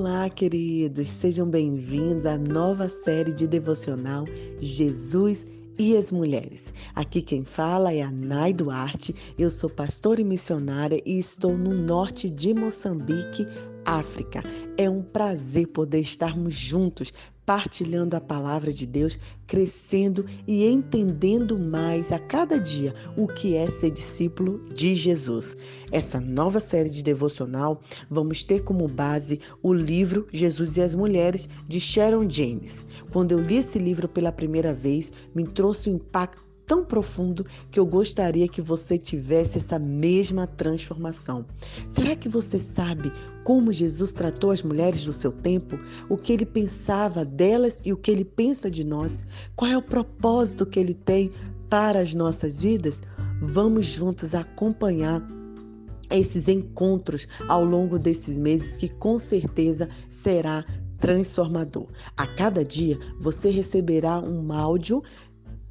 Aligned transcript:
Olá, 0.00 0.30
queridos, 0.30 1.10
sejam 1.10 1.50
bem-vindos 1.50 2.24
à 2.24 2.38
nova 2.38 2.88
série 2.88 3.32
de 3.32 3.48
devocional 3.48 4.26
Jesus 4.60 5.44
e 5.76 5.96
as 5.96 6.12
Mulheres. 6.12 6.72
Aqui 6.94 7.20
quem 7.20 7.44
fala 7.44 7.92
é 7.92 8.02
a 8.02 8.08
Nai 8.08 8.52
Duarte, 8.52 9.12
eu 9.36 9.50
sou 9.50 9.68
pastora 9.68 10.20
e 10.20 10.24
missionária 10.24 11.02
e 11.04 11.18
estou 11.18 11.58
no 11.58 11.74
norte 11.74 12.30
de 12.30 12.54
Moçambique, 12.54 13.44
África. 13.84 14.40
É 14.76 14.88
um 14.88 15.02
prazer 15.02 15.66
poder 15.66 15.98
estarmos 15.98 16.54
juntos 16.54 17.12
partilhando 17.48 18.14
a 18.14 18.20
palavra 18.20 18.70
de 18.70 18.84
Deus, 18.84 19.18
crescendo 19.46 20.26
e 20.46 20.66
entendendo 20.66 21.58
mais 21.58 22.12
a 22.12 22.18
cada 22.18 22.60
dia 22.60 22.94
o 23.16 23.26
que 23.26 23.56
é 23.56 23.70
ser 23.70 23.90
discípulo 23.90 24.62
de 24.68 24.94
Jesus. 24.94 25.56
Essa 25.90 26.20
nova 26.20 26.60
série 26.60 26.90
de 26.90 27.02
devocional 27.02 27.80
vamos 28.10 28.44
ter 28.44 28.64
como 28.64 28.86
base 28.86 29.40
o 29.62 29.72
livro 29.72 30.26
Jesus 30.30 30.76
e 30.76 30.82
as 30.82 30.94
Mulheres 30.94 31.48
de 31.66 31.80
Sharon 31.80 32.28
James. 32.28 32.84
Quando 33.10 33.32
eu 33.32 33.40
li 33.40 33.56
esse 33.56 33.78
livro 33.78 34.06
pela 34.06 34.30
primeira 34.30 34.74
vez, 34.74 35.10
me 35.34 35.46
trouxe 35.46 35.88
um 35.88 35.94
impacto 35.94 36.47
tão 36.68 36.84
profundo 36.84 37.46
que 37.70 37.80
eu 37.80 37.86
gostaria 37.86 38.46
que 38.46 38.60
você 38.60 38.98
tivesse 38.98 39.56
essa 39.56 39.78
mesma 39.78 40.46
transformação. 40.46 41.46
Será 41.88 42.14
que 42.14 42.28
você 42.28 42.60
sabe 42.60 43.10
como 43.42 43.72
Jesus 43.72 44.12
tratou 44.12 44.50
as 44.50 44.62
mulheres 44.62 45.02
do 45.02 45.12
seu 45.14 45.32
tempo? 45.32 45.78
O 46.10 46.18
que 46.18 46.34
ele 46.34 46.44
pensava 46.44 47.24
delas 47.24 47.80
e 47.84 47.92
o 47.92 47.96
que 47.96 48.10
ele 48.10 48.24
pensa 48.24 48.70
de 48.70 48.84
nós? 48.84 49.24
Qual 49.56 49.70
é 49.70 49.76
o 49.76 49.82
propósito 49.82 50.66
que 50.66 50.78
ele 50.78 50.92
tem 50.92 51.30
para 51.70 52.00
as 52.00 52.12
nossas 52.12 52.60
vidas? 52.60 53.00
Vamos 53.40 53.86
juntos 53.86 54.34
acompanhar 54.34 55.26
esses 56.10 56.48
encontros 56.48 57.26
ao 57.48 57.64
longo 57.64 57.98
desses 57.98 58.38
meses 58.38 58.76
que 58.76 58.88
com 58.88 59.18
certeza 59.18 59.88
será 60.10 60.64
transformador. 60.98 61.86
A 62.16 62.26
cada 62.26 62.64
dia 62.64 62.98
você 63.20 63.50
receberá 63.50 64.20
um 64.20 64.52
áudio 64.52 65.02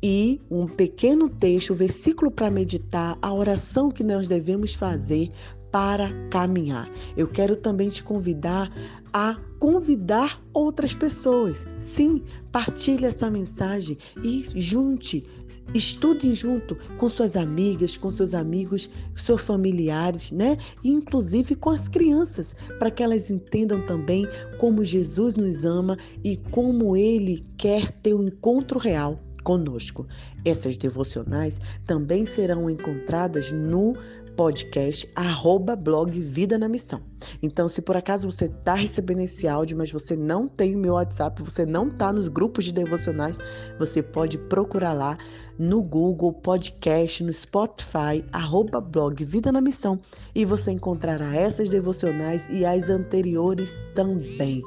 e 0.01 0.39
um 0.49 0.67
pequeno 0.67 1.29
texto, 1.29 1.73
versículo 1.73 2.29
para 2.29 2.51
meditar, 2.51 3.17
a 3.21 3.33
oração 3.33 3.89
que 3.89 4.03
nós 4.03 4.27
devemos 4.27 4.73
fazer 4.73 5.31
para 5.71 6.11
caminhar. 6.29 6.89
Eu 7.15 7.27
quero 7.27 7.55
também 7.55 7.89
te 7.89 8.03
convidar 8.03 8.71
a 9.11 9.37
convidar 9.59 10.41
outras 10.53 10.93
pessoas. 10.93 11.65
Sim, 11.79 12.21
partilhe 12.51 13.05
essa 13.05 13.29
mensagem 13.29 13.97
e 14.23 14.45
junte, 14.55 15.25
estudem 15.73 16.33
junto 16.35 16.75
com 16.97 17.09
suas 17.09 17.35
amigas, 17.35 17.97
com 17.97 18.11
seus 18.11 18.33
amigos, 18.33 18.89
seus 19.15 19.41
familiares, 19.41 20.31
né? 20.31 20.57
E 20.83 20.89
inclusive 20.89 21.55
com 21.55 21.69
as 21.69 21.87
crianças, 21.87 22.55
para 22.77 22.91
que 22.91 23.01
elas 23.01 23.29
entendam 23.29 23.83
também 23.85 24.27
como 24.57 24.85
Jesus 24.85 25.35
nos 25.35 25.65
ama 25.65 25.97
e 26.23 26.37
como 26.37 26.95
ele 26.95 27.43
quer 27.57 27.91
ter 27.91 28.13
um 28.13 28.23
encontro 28.23 28.79
real 28.79 29.19
conosco. 29.47 30.05
Essas 30.43 30.75
devocionais 30.75 31.57
também 31.85 32.25
serão 32.25 32.69
encontradas 32.69 33.49
no 33.49 33.95
podcast 34.35 35.09
arroba 35.15 35.73
blog 35.73 36.19
Vida 36.19 36.57
na 36.57 36.67
Missão. 36.67 36.99
Então, 37.41 37.69
se 37.69 37.81
por 37.81 37.95
acaso 37.95 38.29
você 38.29 38.45
está 38.45 38.73
recebendo 38.73 39.21
esse 39.21 39.47
áudio, 39.47 39.77
mas 39.77 39.89
você 39.89 40.17
não 40.17 40.49
tem 40.49 40.75
o 40.75 40.77
meu 40.77 40.95
WhatsApp, 40.95 41.41
você 41.41 41.65
não 41.65 41.87
está 41.87 42.11
nos 42.11 42.27
grupos 42.27 42.65
de 42.65 42.73
devocionais, 42.73 43.37
você 43.79 44.03
pode 44.03 44.37
procurar 44.37 44.91
lá 44.91 45.17
no 45.57 45.81
Google 45.81 46.33
Podcast, 46.33 47.23
no 47.23 47.31
Spotify, 47.31 48.25
arroba 48.33 48.81
blog 48.81 49.23
Vida 49.23 49.49
na 49.49 49.61
Missão, 49.61 49.97
e 50.35 50.43
você 50.43 50.71
encontrará 50.71 51.33
essas 51.33 51.69
devocionais 51.69 52.45
e 52.49 52.65
as 52.65 52.89
anteriores 52.89 53.81
também. 53.95 54.61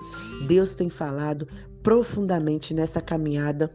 Deus 0.49 0.75
tem 0.75 0.89
falado 0.89 1.47
profundamente 1.83 2.73
nessa 2.73 3.01
caminhada 3.03 3.71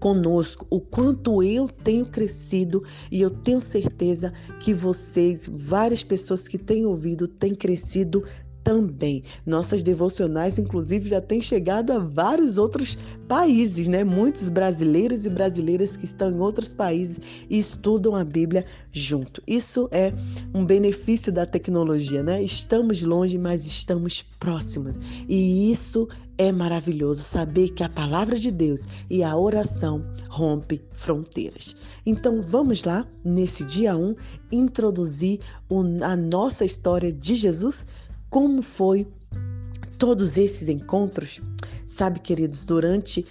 conosco, 0.00 0.66
o 0.70 0.80
quanto 0.80 1.42
eu 1.42 1.68
tenho 1.68 2.06
crescido 2.06 2.82
e 3.12 3.20
eu 3.20 3.30
tenho 3.30 3.60
certeza 3.60 4.32
que 4.58 4.72
vocês, 4.72 5.46
várias 5.46 6.02
pessoas 6.02 6.48
que 6.48 6.56
têm 6.56 6.86
ouvido, 6.86 7.28
têm 7.28 7.54
crescido 7.54 8.24
também. 8.64 9.24
Nossas 9.44 9.82
devocionais, 9.82 10.58
inclusive, 10.58 11.08
já 11.08 11.20
têm 11.20 11.40
chegado 11.40 11.92
a 11.92 11.98
vários 11.98 12.58
outros 12.58 12.96
países, 13.26 13.88
né? 13.88 14.04
Muitos 14.04 14.48
brasileiros 14.48 15.24
e 15.24 15.30
brasileiras 15.30 15.96
que 15.96 16.04
estão 16.04 16.30
em 16.30 16.38
outros 16.38 16.72
países 16.72 17.18
e 17.48 17.58
estudam 17.58 18.14
a 18.14 18.24
Bíblia 18.24 18.64
junto. 18.92 19.42
Isso 19.46 19.88
é 19.90 20.12
um 20.54 20.64
benefício 20.64 21.32
da 21.32 21.46
tecnologia, 21.46 22.22
né? 22.22 22.42
Estamos 22.42 23.02
longe, 23.02 23.38
mas 23.38 23.66
estamos 23.66 24.22
próximos. 24.38 24.96
E 25.28 25.70
isso 25.70 26.08
é 26.40 26.50
maravilhoso 26.50 27.22
saber 27.22 27.68
que 27.68 27.84
a 27.84 27.88
palavra 27.90 28.38
de 28.38 28.50
Deus 28.50 28.86
e 29.10 29.22
a 29.22 29.36
oração 29.36 30.02
rompe 30.30 30.82
fronteiras. 30.92 31.76
Então 32.06 32.40
vamos 32.40 32.82
lá, 32.82 33.06
nesse 33.22 33.62
dia 33.62 33.94
1, 33.94 34.16
introduzir 34.50 35.40
a 36.02 36.16
nossa 36.16 36.64
história 36.64 37.12
de 37.12 37.34
Jesus 37.34 37.84
como 38.30 38.62
foi 38.62 39.06
todos 39.98 40.38
esses 40.38 40.70
encontros? 40.70 41.42
Sabe, 41.86 42.18
queridos, 42.20 42.64
durante 42.64 43.26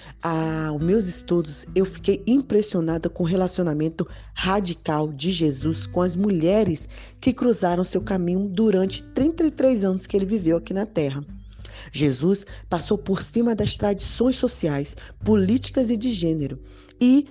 os 0.75 0.79
meus 0.83 1.07
estudos, 1.07 1.65
eu 1.73 1.85
fiquei 1.85 2.21
impressionada 2.27 3.09
com 3.09 3.23
o 3.23 3.25
relacionamento 3.25 4.07
radical 4.35 5.11
de 5.11 5.31
Jesus 5.31 5.87
com 5.87 6.03
as 6.03 6.15
mulheres 6.15 6.87
que 7.19 7.33
cruzaram 7.33 7.83
seu 7.83 8.03
caminho 8.03 8.47
durante 8.47 9.01
33 9.01 9.83
anos 9.83 10.05
que 10.05 10.15
ele 10.15 10.27
viveu 10.27 10.57
aqui 10.57 10.75
na 10.75 10.85
Terra. 10.85 11.25
Jesus 11.91 12.45
passou 12.69 12.97
por 12.97 13.21
cima 13.23 13.55
das 13.55 13.75
tradições 13.75 14.35
sociais, 14.35 14.95
políticas 15.23 15.89
e 15.89 15.97
de 15.97 16.11
gênero 16.11 16.59
e 16.99 17.25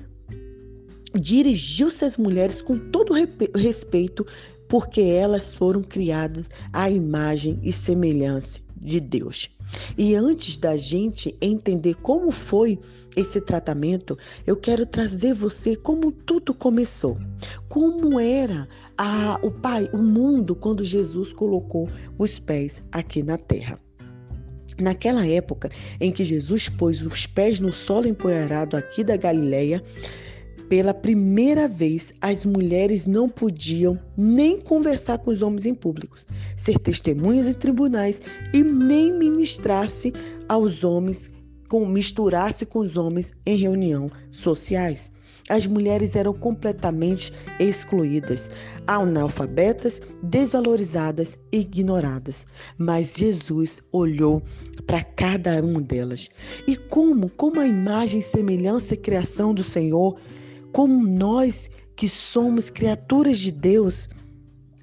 dirigiu-se 1.15 2.05
às 2.05 2.17
mulheres 2.17 2.63
com 2.63 2.79
todo 2.79 3.15
respeito 3.55 4.27
porque 4.69 5.01
elas 5.01 5.55
foram 5.55 5.83
criadas 5.83 6.45
à 6.73 6.91
imagem 6.91 7.59
e 7.63 7.73
semelhança 7.73 8.61
de 8.77 9.01
Deus. 9.01 9.51
E 9.97 10.15
antes 10.15 10.57
da 10.57 10.77
gente 10.77 11.37
entender 11.41 11.95
como 11.97 12.31
foi 12.31 12.79
esse 13.17 13.41
tratamento, 13.41 14.17
eu 14.47 14.57
quero 14.57 14.87
trazer 14.87 15.35
você 15.35 15.75
como 15.75 16.13
tudo 16.13 16.55
começou. 16.55 17.19
Como 17.69 18.21
era 18.21 18.69
a, 18.97 19.39
o 19.43 19.51
Pai, 19.51 19.91
o 19.93 19.99
mundo 19.99 20.55
quando 20.55 20.85
Jesus 20.85 21.33
colocou 21.33 21.89
os 22.19 22.39
pés 22.39 22.83
aqui 22.93 23.23
na 23.23 23.37
terra. 23.37 23.79
Naquela 24.81 25.27
época 25.27 25.71
em 26.01 26.11
que 26.11 26.25
Jesus 26.25 26.69
pôs 26.69 27.03
os 27.03 27.27
pés 27.27 27.59
no 27.59 27.73
solo 27.73 28.07
empoeirado 28.07 28.77
aqui 28.77 29.03
da 29.03 29.17
Galileia, 29.17 29.83
pela 30.69 30.93
primeira 30.93 31.67
vez, 31.67 32.13
as 32.21 32.45
mulheres 32.45 33.07
não 33.07 33.29
podiam 33.29 33.99
nem 34.17 34.61
conversar 34.61 35.19
com 35.19 35.31
os 35.31 35.41
homens 35.41 35.65
em 35.65 35.75
públicos, 35.75 36.27
ser 36.57 36.79
testemunhas 36.79 37.47
em 37.47 37.55
tribunais 37.55 38.21
e 38.53 38.63
nem 38.63 39.13
ministrar-se 39.13 40.13
aos 40.47 40.85
homens, 40.85 41.31
misturar-se 41.89 42.67
com 42.67 42.81
os 42.81 42.97
homens 42.99 43.33
em 43.47 43.57
reunião 43.57 44.11
sociais. 44.31 45.11
As 45.49 45.67
mulheres 45.67 46.15
eram 46.15 46.33
completamente 46.33 47.33
excluídas, 47.59 48.51
analfabetas, 48.87 50.01
desvalorizadas 50.23 51.39
e 51.53 51.61
ignoradas. 51.61 52.47
Mas 52.77 53.15
Jesus 53.17 53.83
olhou 53.93 54.43
para 54.87 55.03
cada 55.03 55.61
uma 55.63 55.81
delas. 55.81 56.29
E 56.67 56.77
como, 56.77 57.31
como 57.31 57.61
a 57.61 57.67
imagem, 57.67 58.21
semelhança 58.21 58.95
e 58.95 58.99
criação 58.99 59.55
do 59.55 59.63
Senhor, 59.63 60.19
como 60.73 61.07
nós 61.07 61.71
que 61.97 62.09
somos 62.09 62.71
criaturas 62.71 63.39
de 63.39 63.51
Deus, 63.51 64.09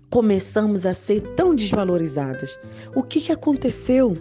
começamos 0.10 0.86
a 0.86 0.94
ser 0.94 1.22
tão 1.36 1.56
desvalorizadas. 1.56 2.58
O 2.96 3.04
que, 3.04 3.22
que 3.22 3.32
aconteceu? 3.32 4.14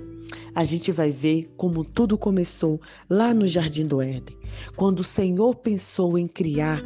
A 0.54 0.64
gente 0.64 0.92
vai 0.92 1.10
ver 1.10 1.52
como 1.56 1.84
tudo 1.84 2.16
começou 2.16 2.80
lá 3.10 3.34
no 3.34 3.46
Jardim 3.46 3.86
do 3.86 4.00
Éden. 4.00 4.36
Quando 4.76 5.00
o 5.00 5.04
Senhor 5.04 5.54
pensou 5.56 6.18
em 6.18 6.26
criar 6.26 6.82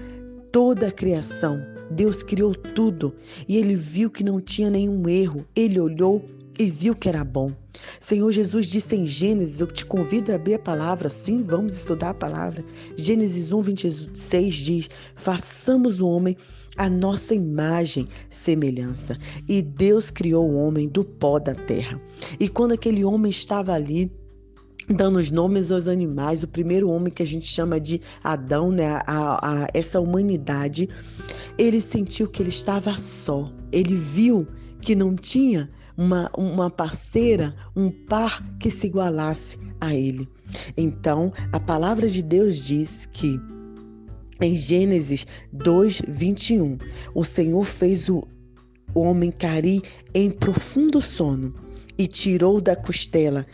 toda 0.52 0.88
a 0.88 0.92
criação, 0.92 1.60
Deus 1.90 2.22
criou 2.22 2.54
tudo 2.54 3.14
e 3.46 3.56
ele 3.56 3.74
viu 3.74 4.10
que 4.10 4.24
não 4.24 4.40
tinha 4.40 4.70
nenhum 4.70 5.08
erro. 5.08 5.44
Ele 5.54 5.80
olhou 5.80 6.24
e 6.58 6.66
viu 6.66 6.94
que 6.94 7.08
era 7.08 7.24
bom. 7.24 7.52
Senhor 8.00 8.30
Jesus 8.32 8.66
disse 8.66 8.96
em 8.96 9.06
Gênesis, 9.06 9.60
eu 9.60 9.66
te 9.66 9.86
convido 9.86 10.32
a 10.32 10.34
abrir 10.34 10.54
a 10.54 10.58
palavra, 10.58 11.08
sim, 11.08 11.42
vamos 11.42 11.76
estudar 11.76 12.10
a 12.10 12.14
palavra. 12.14 12.64
Gênesis 12.96 13.52
1, 13.52 13.60
26 13.60 14.54
diz: 14.54 14.90
façamos 15.14 16.00
o 16.00 16.08
homem 16.08 16.36
a 16.78 16.88
nossa 16.88 17.34
imagem, 17.34 18.06
semelhança. 18.30 19.18
E 19.48 19.60
Deus 19.60 20.10
criou 20.10 20.48
o 20.48 20.56
homem 20.56 20.88
do 20.88 21.04
pó 21.04 21.38
da 21.40 21.54
terra. 21.54 22.00
E 22.38 22.48
quando 22.48 22.72
aquele 22.72 23.04
homem 23.04 23.30
estava 23.30 23.72
ali, 23.72 24.10
dando 24.88 25.18
os 25.18 25.30
nomes 25.30 25.70
aos 25.70 25.86
animais, 25.86 26.42
o 26.42 26.48
primeiro 26.48 26.88
homem 26.88 27.12
que 27.12 27.22
a 27.22 27.26
gente 27.26 27.46
chama 27.46 27.78
de 27.78 28.00
Adão, 28.22 28.72
né, 28.72 29.00
a, 29.06 29.64
a, 29.64 29.66
essa 29.74 30.00
humanidade, 30.00 30.88
ele 31.58 31.80
sentiu 31.80 32.28
que 32.28 32.42
ele 32.42 32.50
estava 32.50 32.92
só. 32.98 33.50
Ele 33.70 33.94
viu 33.94 34.46
que 34.80 34.94
não 34.94 35.14
tinha 35.14 35.70
uma, 35.96 36.30
uma 36.36 36.70
parceira, 36.70 37.54
um 37.76 37.90
par 37.90 38.42
que 38.58 38.70
se 38.70 38.86
igualasse 38.86 39.58
a 39.80 39.94
ele. 39.94 40.28
Então, 40.76 41.32
a 41.52 41.60
palavra 41.60 42.08
de 42.08 42.22
Deus 42.22 42.56
diz 42.56 43.06
que 43.12 43.38
em 44.40 44.54
Gênesis 44.54 45.26
2, 45.52 46.02
21, 46.06 46.78
o 47.14 47.24
Senhor 47.24 47.64
fez 47.64 48.08
o 48.08 48.22
homem 48.94 49.32
cair 49.32 49.82
em 50.14 50.30
profundo 50.30 51.00
sono 51.00 51.52
e 51.98 52.06
tirou 52.06 52.60
da 52.60 52.76
costela 52.76 53.44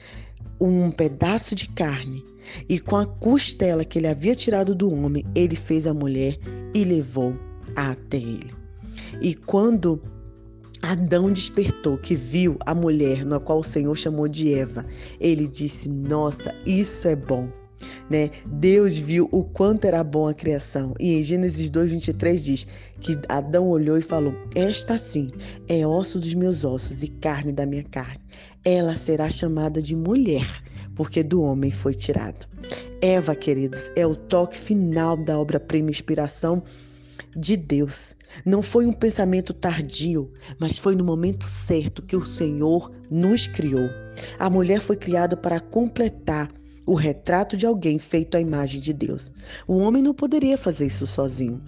um 0.60 0.90
pedaço 0.90 1.54
de 1.54 1.68
carne. 1.68 2.24
E 2.68 2.78
com 2.78 2.96
a 2.96 3.06
costela 3.06 3.84
que 3.84 3.98
ele 3.98 4.06
havia 4.06 4.34
tirado 4.34 4.74
do 4.74 4.92
homem, 4.92 5.24
ele 5.34 5.56
fez 5.56 5.86
a 5.86 5.94
mulher 5.94 6.38
e 6.74 6.84
levou 6.84 7.34
até 7.74 8.18
ele. 8.18 8.52
E 9.20 9.34
quando 9.34 10.00
Adão 10.82 11.32
despertou, 11.32 11.96
que 11.96 12.14
viu 12.14 12.58
a 12.66 12.74
mulher, 12.74 13.24
na 13.24 13.40
qual 13.40 13.60
o 13.60 13.64
Senhor 13.64 13.96
chamou 13.96 14.28
de 14.28 14.52
Eva, 14.52 14.84
ele 15.18 15.48
disse: 15.48 15.88
Nossa, 15.88 16.54
isso 16.66 17.08
é 17.08 17.16
bom. 17.16 17.48
Né? 18.10 18.30
Deus 18.46 18.98
viu 18.98 19.28
o 19.32 19.42
quanto 19.42 19.86
era 19.86 20.04
bom 20.04 20.28
a 20.28 20.34
criação. 20.34 20.94
E 21.00 21.14
em 21.14 21.22
Gênesis 21.22 21.70
2:23 21.70 22.36
diz 22.36 22.66
que 23.00 23.18
Adão 23.28 23.68
olhou 23.68 23.96
e 23.96 24.02
falou: 24.02 24.34
Esta 24.54 24.98
sim 24.98 25.30
é 25.68 25.86
osso 25.86 26.18
dos 26.18 26.34
meus 26.34 26.64
ossos 26.64 27.02
e 27.02 27.08
carne 27.08 27.52
da 27.52 27.64
minha 27.64 27.84
carne. 27.84 28.20
Ela 28.64 28.96
será 28.96 29.28
chamada 29.28 29.82
de 29.82 29.94
mulher, 29.94 30.48
porque 30.94 31.22
do 31.22 31.42
homem 31.42 31.70
foi 31.70 31.94
tirado. 31.94 32.46
Eva, 33.00 33.34
queridos, 33.34 33.90
é 33.94 34.06
o 34.06 34.14
toque 34.14 34.58
final 34.58 35.16
da 35.16 35.38
obra-prima 35.38 35.90
inspiração 35.90 36.62
de 37.36 37.56
Deus. 37.56 38.16
Não 38.44 38.62
foi 38.62 38.86
um 38.86 38.92
pensamento 38.92 39.52
tardio, 39.52 40.32
mas 40.58 40.78
foi 40.78 40.96
no 40.96 41.04
momento 41.04 41.46
certo 41.46 42.02
que 42.02 42.16
o 42.16 42.24
Senhor 42.24 42.90
nos 43.10 43.46
criou. 43.46 43.88
A 44.38 44.48
mulher 44.48 44.80
foi 44.80 44.96
criada 44.96 45.36
para 45.36 45.60
completar 45.60 46.50
o 46.86 46.94
retrato 46.94 47.56
de 47.56 47.66
alguém 47.66 47.98
feito 47.98 48.36
à 48.36 48.40
imagem 48.40 48.80
de 48.80 48.92
Deus. 48.92 49.32
O 49.66 49.76
homem 49.78 50.02
não 50.02 50.14
poderia 50.14 50.56
fazer 50.56 50.86
isso 50.86 51.06
sozinho. 51.06 51.62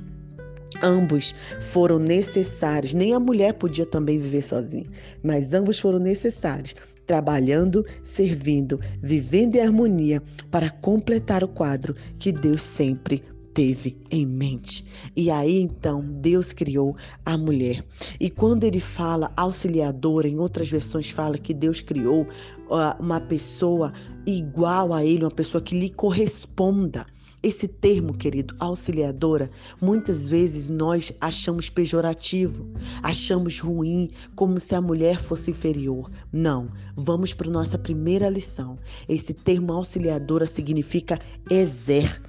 Ambos 0.82 1.34
foram 1.70 1.99
necessários, 1.99 2.93
nem 2.93 3.14
a 3.14 3.20
mulher 3.20 3.55
podia 3.55 3.87
também 3.87 4.19
viver 4.19 4.43
sozinha, 4.43 4.87
mas 5.23 5.52
ambos 5.52 5.78
foram 5.78 5.99
necessários, 5.99 6.75
trabalhando, 7.06 7.84
servindo, 8.02 8.81
vivendo 9.00 9.56
em 9.56 9.61
harmonia 9.61 10.23
para 10.50 10.70
completar 10.70 11.43
o 11.43 11.49
quadro 11.49 11.94
que 12.19 12.31
Deus 12.31 12.62
sempre 12.62 13.23
teve 13.56 13.96
em 14.11 14.26
mente. 14.26 14.84
E 15.17 15.31
aí 15.31 15.58
então 15.58 16.02
Deus 16.02 16.52
criou 16.52 16.94
a 17.25 17.38
mulher. 17.38 17.82
E 18.20 18.28
quando 18.28 18.64
ele 18.64 18.81
fala 18.81 19.32
auxiliadora, 19.34 20.28
em 20.28 20.38
outras 20.38 20.69
versões 20.69 21.08
fala 21.08 21.38
que 21.38 21.55
Deus 21.55 21.81
criou 21.81 22.25
uh, 22.25 23.02
uma 23.02 23.19
pessoa 23.19 23.94
igual 24.26 24.93
a 24.93 25.02
ele, 25.02 25.25
uma 25.25 25.31
pessoa 25.31 25.62
que 25.62 25.78
lhe 25.78 25.88
corresponda. 25.88 27.06
Esse 27.46 27.69
termo, 27.69 28.12
querido, 28.12 28.56
auxiliadora, 28.58 29.48
muitas 29.81 30.28
vezes 30.28 30.69
nós 30.69 31.12
achamos 31.20 31.70
pejorativo, 31.70 32.66
achamos 33.00 33.60
ruim, 33.60 34.10
como 34.34 34.58
se 34.58 34.75
a 34.75 34.81
mulher 34.81 35.20
fosse 35.22 35.52
inferior. 35.52 36.10
Não, 36.32 36.69
vamos 36.96 37.32
para 37.32 37.48
nossa 37.48 37.78
primeira 37.78 38.28
lição. 38.28 38.76
Esse 39.08 39.32
termo 39.32 39.72
auxiliadora 39.72 40.44
significa 40.44 41.20
exer 41.48 42.20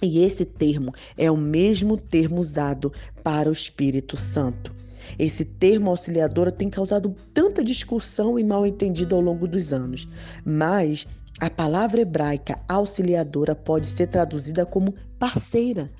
e 0.00 0.20
esse 0.20 0.44
termo 0.44 0.94
é 1.16 1.28
o 1.28 1.36
mesmo 1.36 1.96
termo 1.96 2.40
usado 2.40 2.92
para 3.24 3.48
o 3.48 3.52
Espírito 3.52 4.16
Santo. 4.16 4.72
Esse 5.18 5.44
termo 5.44 5.90
auxiliadora 5.90 6.50
tem 6.50 6.68
causado 6.68 7.14
tanta 7.32 7.62
discussão 7.62 8.38
e 8.38 8.44
mal 8.44 8.66
entendido 8.66 9.14
ao 9.14 9.20
longo 9.20 9.46
dos 9.46 9.72
anos, 9.72 10.08
mas 10.44 11.06
a 11.38 11.50
palavra 11.50 12.00
hebraica 12.00 12.58
auxiliadora 12.68 13.54
pode 13.54 13.86
ser 13.86 14.06
traduzida 14.06 14.64
como 14.64 14.94
parceira 15.18 15.90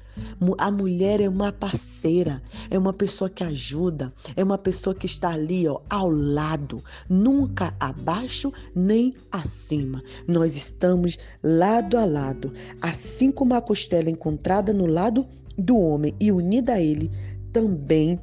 a 0.58 0.70
mulher 0.70 1.20
é 1.20 1.28
uma 1.28 1.52
parceira, 1.52 2.42
é 2.70 2.78
uma 2.78 2.92
pessoa 2.92 3.28
que 3.28 3.44
ajuda, 3.44 4.12
é 4.34 4.42
uma 4.42 4.56
pessoa 4.56 4.94
que 4.94 5.06
está 5.06 5.30
ali, 5.30 5.68
ó, 5.68 5.80
ao 5.90 6.10
lado, 6.10 6.82
nunca 7.08 7.74
abaixo 7.78 8.52
nem 8.74 9.14
acima. 9.30 10.02
Nós 10.26 10.56
estamos 10.56 11.18
lado 11.42 11.98
a 11.98 12.04
lado, 12.04 12.52
assim 12.80 13.30
como 13.30 13.54
a 13.54 13.60
costela 13.60 14.08
encontrada 14.08 14.72
no 14.72 14.86
lado 14.86 15.26
do 15.56 15.78
homem 15.78 16.14
e 16.18 16.32
unida 16.32 16.74
a 16.74 16.80
ele, 16.80 17.10
também 17.52 18.20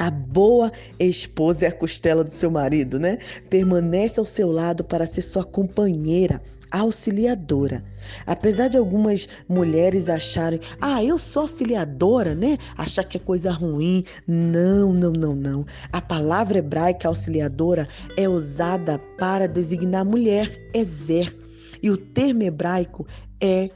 a 0.00 0.10
boa 0.10 0.72
esposa 0.98 1.66
é 1.66 1.68
a 1.68 1.72
costela 1.72 2.24
do 2.24 2.30
seu 2.30 2.50
marido, 2.50 2.98
né? 2.98 3.18
Permanece 3.50 4.18
ao 4.18 4.24
seu 4.24 4.50
lado 4.50 4.82
para 4.82 5.06
ser 5.06 5.20
sua 5.20 5.44
companheira, 5.44 6.42
auxiliadora. 6.70 7.84
Apesar 8.26 8.68
de 8.68 8.78
algumas 8.78 9.28
mulheres 9.46 10.08
acharem, 10.08 10.58
ah, 10.80 11.04
eu 11.04 11.18
sou 11.18 11.42
auxiliadora, 11.42 12.34
né? 12.34 12.56
Achar 12.78 13.04
que 13.04 13.18
é 13.18 13.20
coisa 13.20 13.50
ruim. 13.50 14.02
Não, 14.26 14.94
não, 14.94 15.12
não, 15.12 15.34
não. 15.34 15.66
A 15.92 16.00
palavra 16.00 16.58
hebraica 16.58 17.06
auxiliadora 17.06 17.86
é 18.16 18.26
usada 18.26 18.98
para 19.18 19.46
designar 19.46 20.06
mulher, 20.06 20.50
exer. 20.72 21.36
E 21.82 21.90
o 21.90 21.96
termo 21.98 22.42
hebraico 22.42 23.06
é 23.06 23.20
é, 23.40 23.70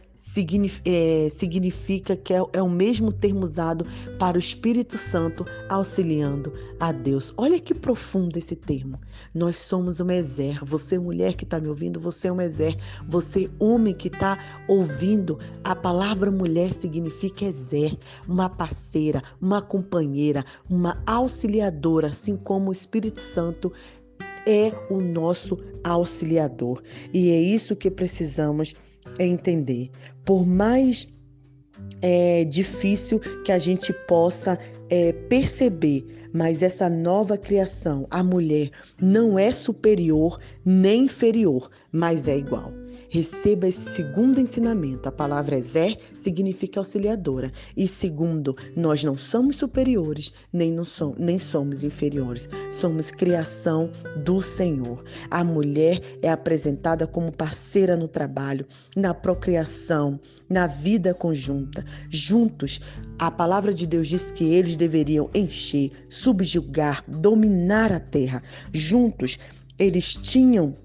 significa 1.31 2.17
que 2.17 2.35
é, 2.35 2.43
é, 2.53 2.63
o 2.63 2.69
mesmo 2.69 3.13
termo 3.13 3.45
usado 3.45 3.87
para 4.19 4.37
o 4.37 4.41
Espírito 4.41 4.99
Santo 4.99 5.47
auxiliando 5.69 6.53
a 6.81 6.91
Deus. 6.91 7.33
Olha 7.37 7.61
que 7.61 7.73
profundo 7.73 8.37
esse 8.37 8.57
termo. 8.57 8.99
Nós 9.33 9.57
somos 9.57 10.01
uma 10.01 10.15
exer. 10.15 10.65
Você, 10.65 10.99
mulher 10.99 11.35
que 11.35 11.45
está 11.45 11.61
me 11.61 11.69
ouvindo, 11.69 12.01
você 12.01 12.27
é 12.27 12.33
uma 12.33 12.45
exer. 12.45 12.77
Você, 13.07 13.49
homem 13.61 13.95
que 13.95 14.09
está 14.09 14.37
ouvindo, 14.67 15.39
a 15.63 15.77
palavra 15.77 16.33
mulher 16.33 16.73
significa 16.73 17.45
exer, 17.45 17.97
uma 18.27 18.49
parceira, 18.49 19.23
uma 19.41 19.63
companheira, 19.63 20.45
uma 20.69 21.01
auxiliadora, 21.07 22.09
assim 22.09 22.37
como 22.37 22.71
o 22.71 22.73
Espírito 22.73 23.21
Santo 23.21 23.73
é 24.47 24.73
o 24.91 25.01
nosso 25.01 25.59
auxiliador. 25.83 26.83
E 27.13 27.31
é 27.31 27.41
isso 27.41 27.77
que 27.77 27.91
precisamos 27.91 28.75
entender. 29.19 29.91
Por 30.25 30.47
mais 30.47 31.09
é, 32.01 32.45
difícil 32.45 33.21
que 33.45 33.53
a 33.53 33.59
gente 33.59 33.93
possa 34.07 34.59
é, 34.91 35.13
perceber, 35.13 36.29
mas 36.33 36.63
essa 36.63 36.89
nova 36.89 37.39
criação, 37.39 38.07
a 38.11 38.23
mulher, 38.23 38.71
não 39.01 39.39
é 39.39 39.53
superior 39.53 40.39
nem 40.65 41.05
inferior, 41.05 41.71
mas 41.93 42.29
é 42.29 42.37
igual. 42.37 42.84
Receba 43.15 43.69
esse 43.69 43.91
segundo 43.91 44.41
ensinamento. 44.41 45.09
A 45.09 45.13
palavra 45.13 45.63
Zé 45.63 45.99
significa 46.19 46.81
auxiliadora. 46.81 47.53
E 47.77 47.87
segundo, 47.87 48.57
nós 48.75 49.05
não 49.05 49.17
somos 49.17 49.55
superiores, 49.55 50.33
nem, 50.53 50.73
não 50.73 50.85
somos, 50.85 51.17
nem 51.17 51.39
somos 51.39 51.85
inferiores. 51.85 52.49
Somos 52.73 53.13
criação 53.13 53.89
do 54.25 54.43
Senhor. 54.43 55.05
A 55.31 55.45
mulher 55.45 56.03
é 56.23 56.29
apresentada 56.29 57.07
como 57.07 57.31
parceira 57.31 57.95
no 57.95 58.09
trabalho, 58.09 58.67
na 58.97 59.15
procriação, 59.15 60.19
na 60.51 60.67
vida 60.67 61.15
conjunta. 61.15 61.85
Juntos, 62.11 62.81
a 63.17 63.31
palavra 63.31 63.73
de 63.73 63.87
Deus 63.87 64.09
diz 64.09 64.33
que 64.33 64.43
eles 64.43 64.75
deveriam 64.75 65.31
encher, 65.33 65.93
subjugar, 66.11 67.05
dominar 67.07 67.93
a 67.93 68.01
terra. 68.01 68.43
Juntos, 68.73 69.39
eles 69.79 70.15
tinham 70.15 70.77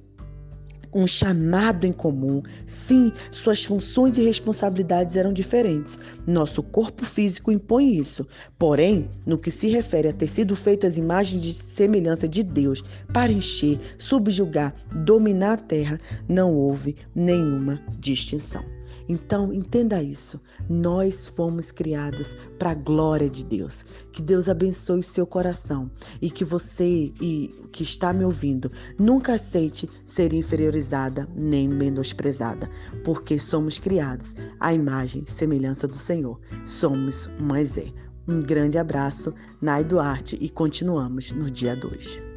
um 0.93 1.05
chamado 1.05 1.85
em 1.85 1.91
comum. 1.91 2.41
Sim, 2.65 3.11
suas 3.31 3.63
funções 3.63 4.17
e 4.17 4.23
responsabilidades 4.23 5.15
eram 5.15 5.33
diferentes. 5.33 5.99
Nosso 6.25 6.63
corpo 6.63 7.05
físico 7.05 7.51
impõe 7.51 7.95
isso. 7.95 8.27
Porém, 8.57 9.09
no 9.25 9.37
que 9.37 9.51
se 9.51 9.67
refere 9.69 10.09
a 10.09 10.13
ter 10.13 10.27
sido 10.27 10.55
feitas 10.55 10.97
imagens 10.97 11.41
de 11.41 11.53
semelhança 11.53 12.27
de 12.27 12.43
Deus 12.43 12.83
para 13.13 13.31
encher, 13.31 13.79
subjugar, 13.97 14.73
dominar 15.03 15.53
a 15.53 15.57
terra, 15.57 15.99
não 16.27 16.55
houve 16.55 16.95
nenhuma 17.15 17.81
distinção. 17.99 18.78
Então, 19.09 19.51
entenda 19.51 20.03
isso. 20.03 20.39
Nós 20.69 21.25
fomos 21.27 21.71
criadas 21.71 22.37
para 22.59 22.71
a 22.71 22.75
glória 22.75 23.27
de 23.27 23.43
Deus. 23.43 23.83
Que 24.11 24.21
Deus 24.21 24.47
abençoe 24.47 24.99
o 24.99 25.03
seu 25.03 25.25
coração 25.25 25.89
e 26.21 26.29
que 26.29 26.45
você 26.45 27.11
e 27.19 27.67
que 27.71 27.81
está 27.81 28.13
me 28.13 28.23
ouvindo 28.23 28.71
nunca 28.99 29.33
aceite 29.33 29.89
ser 30.05 30.31
inferiorizada 30.31 31.27
nem 31.35 31.67
menosprezada, 31.67 32.69
porque 33.03 33.39
somos 33.39 33.79
criados 33.79 34.35
à 34.59 34.73
imagem 34.73 35.23
e 35.27 35.31
semelhança 35.31 35.87
do 35.87 35.97
Senhor. 35.97 36.39
Somos 36.63 37.27
um 37.41 37.65
Zé. 37.65 37.91
Um 38.27 38.41
grande 38.41 38.77
abraço, 38.77 39.33
Nai 39.59 39.83
Duarte, 39.83 40.37
e 40.39 40.49
continuamos 40.49 41.31
no 41.31 41.49
dia 41.49 41.75
2. 41.75 42.28